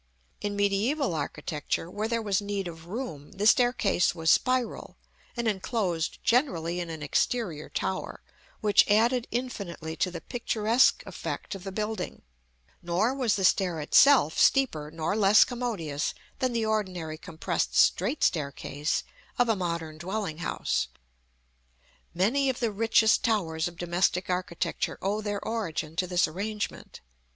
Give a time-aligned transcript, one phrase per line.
[0.41, 4.97] In mediæval architecture, where there was need of room, the staircase was spiral,
[5.37, 8.21] and enclosed generally in an exterior tower,
[8.61, 12.23] which added infinitely to the picturesque effect of the building;
[12.81, 19.03] nor was the stair itself steeper nor less commodious than the ordinary compressed straight staircase
[19.37, 20.87] of a modern dwelling house.
[22.15, 27.01] Many of the richest towers of domestic architecture owe their origin to this arrangement.